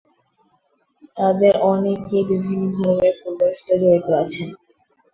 [1.17, 4.49] তাদের অনেকেই বিভিন্ন ধরনের ফুটবলের সাথে জড়িত আছেন।